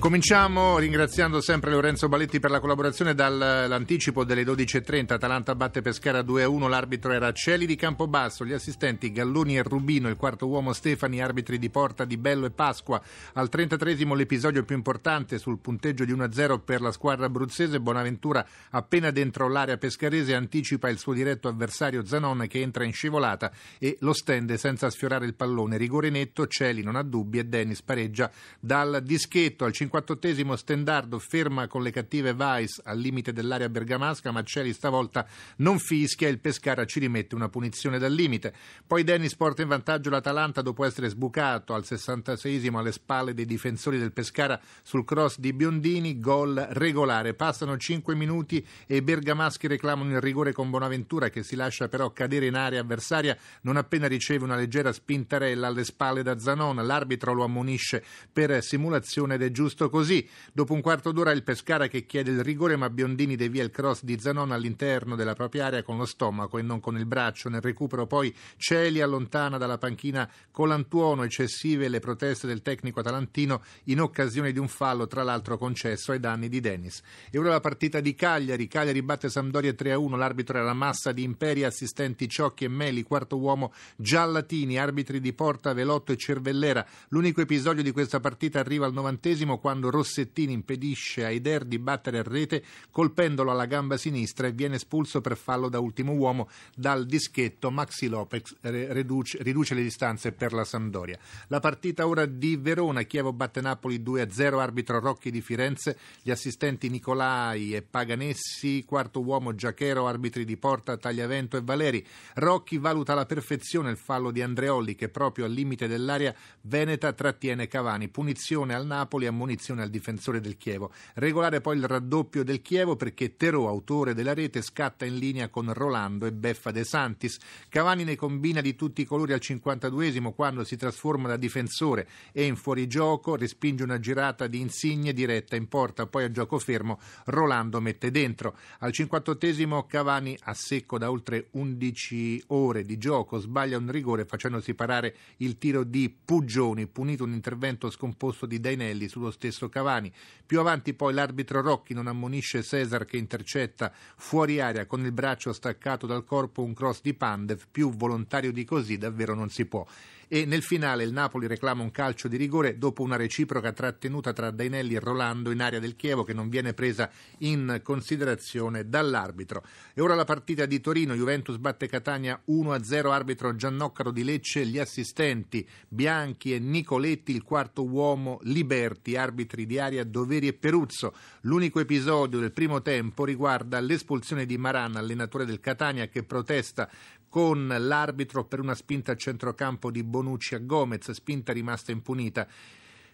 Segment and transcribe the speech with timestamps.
[0.00, 5.12] Cominciamo ringraziando sempre Lorenzo Baletti per la collaborazione dall'anticipo delle 12.30.
[5.12, 10.16] Atalanta batte Pescara 2-1, l'arbitro era Celi di Campobasso, gli assistenti Galloni e Rubino, il
[10.16, 12.98] quarto uomo Stefani, arbitri di porta di Bello e Pasqua.
[13.34, 17.78] Al 33 l'episodio più importante sul punteggio di 1-0 per la squadra abruzzese.
[17.78, 23.52] Bonaventura appena dentro l'area pescarese anticipa il suo diretto avversario Zanon che entra in scivolata
[23.78, 25.76] e lo stende senza sfiorare il pallone.
[25.76, 31.18] Rigore netto, Celi non ha dubbi e Dennis pareggia dal dischetto al 50 58 Stendardo
[31.18, 35.26] ferma con le cattive Weiss al limite dell'area bergamasca, ma Celi stavolta
[35.56, 38.54] non fischia e il Pescara ci rimette una punizione dal limite.
[38.86, 43.98] Poi Dennis porta in vantaggio l'Atalanta dopo essere sbucato al 66 alle spalle dei difensori
[43.98, 47.34] del Pescara sul cross di Biondini, gol regolare.
[47.34, 52.12] Passano 5 minuti e i bergamaschi reclamano il rigore con Bonaventura che si lascia però
[52.12, 56.86] cadere in area avversaria non appena riceve una leggera spintarella alle spalle da Zanon.
[56.86, 60.28] L'arbitro lo ammonisce per simulazione ed è giusto giusto così.
[60.52, 64.02] Dopo un quarto d'ora il Pescara che chiede il rigore, ma Biondini devia il cross
[64.02, 67.48] di Zanon all'interno della propria area con lo stomaco e non con il braccio.
[67.48, 74.00] Nel recupero poi Celi allontana dalla panchina Colantuono, eccessive le proteste del tecnico atalantino in
[74.00, 77.00] occasione di un fallo, tra l'altro concesso ai danni di Dennis.
[77.30, 78.66] E ora la partita di Cagliari.
[78.66, 83.72] Cagliari batte Sampdoria 3-1, l'arbitro era Massa di Imperi, assistenti Ciocchi e Meli, quarto uomo
[83.96, 86.84] Giallatini, arbitri di Porta, Velotto e Cervellera.
[87.08, 92.22] L'unico episodio di questa partita arriva al novantesimo Rossettini impedisce a Eder di battere a
[92.22, 97.70] rete colpendolo alla gamba sinistra e viene espulso per fallo da ultimo uomo dal dischetto.
[97.70, 101.18] Maxi Lopez riduce, riduce le distanze per la Sampdoria.
[101.46, 106.88] La partita ora di Verona, Chievo batte Napoli 2-0, arbitro Rocchi di Firenze, gli assistenti
[106.88, 112.04] Nicolai e Paganessi, quarto uomo Giachero, arbitri di Porta, Tagliavento e Valeri.
[112.34, 117.68] Rocchi valuta alla perfezione il fallo di Andreolli che proprio al limite dell'area veneta trattiene
[117.68, 118.08] Cavani.
[118.08, 120.90] Punizione al Napoli, ammonizione punizione al difensore del Chievo.
[121.14, 125.72] Regolare poi il raddoppio del Chievo perché Terò, autore della rete, scatta in linea con
[125.72, 127.38] Rolando e Beffa De Santis.
[127.68, 132.44] Cavani ne combina di tutti i colori al 52esimo quando si trasforma da difensore e
[132.44, 137.80] in fuorigioco respinge una girata di Insigne diretta in porta, poi a gioco fermo Rolando
[137.80, 138.56] mette dentro.
[138.78, 144.74] Al 58esimo Cavani a secco da oltre 11 ore di gioco sbaglia un rigore facendosi
[144.74, 150.12] parare il tiro di Puggioni, punito un intervento scomposto di Dainelli sullo stesso stesso Cavani.
[150.46, 155.52] Più avanti poi l'arbitro Rocchi non ammonisce Cesar che intercetta fuori aria con il braccio
[155.52, 159.86] staccato dal corpo un cross di Pandev, più volontario di così davvero non si può
[160.32, 164.52] e nel finale il Napoli reclama un calcio di rigore dopo una reciproca trattenuta tra
[164.52, 169.64] Dainelli e Rolando in area del Chievo che non viene presa in considerazione dall'arbitro.
[169.92, 174.78] E ora la partita di Torino, Juventus batte Catania 1-0, arbitro Giannoccaro di Lecce, gli
[174.78, 181.12] assistenti Bianchi e Nicoletti, il quarto uomo Liberti, arbitri di aria Doveri e Peruzzo.
[181.40, 186.88] L'unico episodio del primo tempo riguarda l'espulsione di Maran, allenatore del Catania che protesta
[187.30, 192.46] con l'arbitro per una spinta a centrocampo di Bonucci a Gomez, spinta rimasta impunita.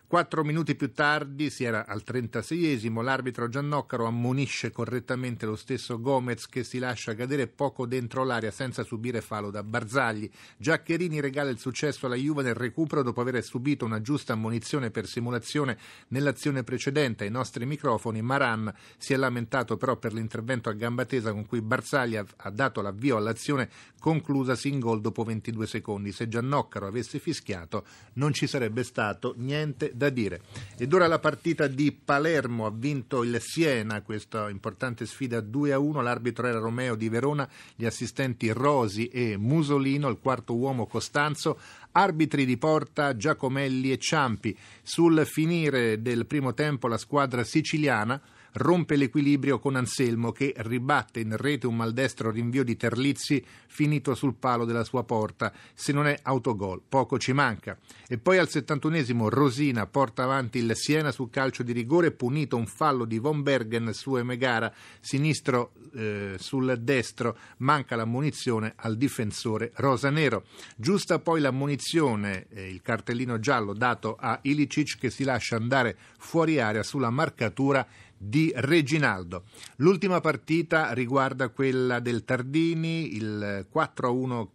[0.08, 6.46] Quattro minuti più tardi, si era al 36esimo, l'arbitro Giannoccaro ammonisce correttamente lo stesso Gomez
[6.46, 10.30] che si lascia cadere poco dentro l'area senza subire fallo da Barzagli.
[10.58, 15.08] Giaccherini regala il successo alla Juve nel recupero dopo aver subito una giusta ammonizione per
[15.08, 15.76] simulazione
[16.08, 17.24] nell'azione precedente.
[17.24, 21.60] Ai nostri microfoni Maran si è lamentato però per l'intervento a gamba tesa con cui
[21.60, 23.68] Barzagli ha dato l'avvio all'azione
[23.98, 26.12] conclusasi in gol dopo 22 secondi.
[26.12, 30.42] Se Giannoccaro avesse fischiato non ci sarebbe stato niente da dire.
[30.76, 36.46] Ed ora la partita di Palermo ha vinto il Siena, questa importante sfida 2-1, l'arbitro
[36.46, 41.58] era Romeo di Verona, gli assistenti Rosi e Musolino, il quarto uomo Costanzo,
[41.92, 44.56] arbitri di porta Giacomelli e Ciampi.
[44.82, 48.20] Sul finire del primo tempo la squadra siciliana
[48.56, 54.34] rompe l'equilibrio con Anselmo che ribatte in rete un maldestro rinvio di Terlizzi finito sul
[54.34, 55.52] palo della sua porta.
[55.74, 57.76] Se non è autogol, poco ci manca.
[58.08, 62.66] E poi al 71esimo Rosina porta avanti il Siena sul calcio di rigore, punito un
[62.66, 69.72] fallo di Von Bergen su Emegara, sinistro eh, sul destro, manca la munizione al difensore
[69.74, 70.44] rosanero.
[70.76, 75.96] Giusta poi la munizione, eh, il cartellino giallo dato a Ilicic che si lascia andare
[76.18, 77.86] fuori area sulla marcatura
[78.16, 79.44] di Reginaldo.
[79.76, 84.48] L'ultima partita riguarda quella del Tardini, il 4-1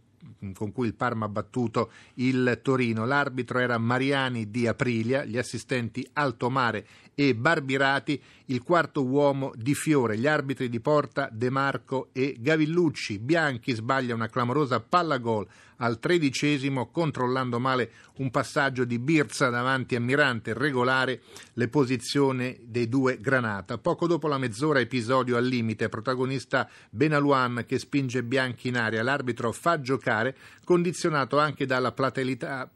[0.53, 3.05] con cui il Parma ha battuto il Torino.
[3.05, 10.17] L'arbitro era Mariani di Aprilia, gli assistenti Altomare e Barbirati, il quarto uomo di Fiore,
[10.17, 13.17] gli arbitri di porta De Marco e Gavillucci.
[13.17, 15.47] Bianchi sbaglia una clamorosa palla gol
[15.81, 21.21] al tredicesimo controllando male un passaggio di Birza davanti a Mirante regolare
[21.53, 23.79] le posizioni dei due Granata.
[23.79, 29.51] Poco dopo la mezz'ora episodio al limite, protagonista Benaluan che spinge Bianchi in aria, l'arbitro
[29.51, 32.69] fa giocare condizionato anche dalla platealità,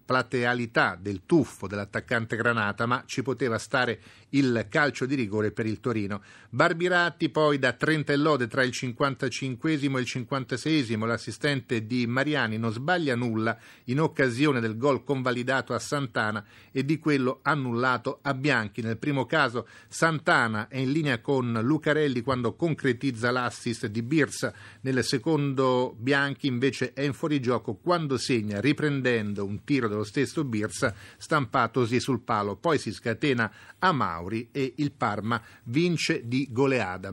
[1.00, 4.00] del tuffo dell'attaccante Granata, ma ci poteva stare
[4.30, 6.22] il calcio di rigore per il Torino.
[6.50, 12.58] Barbirati poi da 30 e lode tra il 55 e il 56 l'assistente di Mariani
[12.58, 18.34] non sbaglia nulla in occasione del gol convalidato a Santana e di quello annullato a
[18.34, 18.82] Bianchi.
[18.82, 25.04] Nel primo caso Santana è in linea con Lucarelli quando concretizza l'assist di Birsa, nel
[25.04, 32.00] secondo Bianchi invece è in fuorigioco quando segna riprendendo un tiro dello stesso Birsa stampatosi
[32.00, 32.56] sul palo.
[32.56, 37.12] Poi si scatena a Mauri e il Parma vince di goleada.